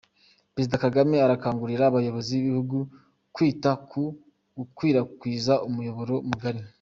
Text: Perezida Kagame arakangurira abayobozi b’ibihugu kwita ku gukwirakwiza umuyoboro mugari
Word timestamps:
Perezida 0.53 0.81
Kagame 0.83 1.15
arakangurira 1.25 1.83
abayobozi 1.87 2.31
b’ibihugu 2.35 2.77
kwita 3.35 3.71
ku 3.89 4.03
gukwirakwiza 4.57 5.53
umuyoboro 5.69 6.15
mugari 6.29 6.59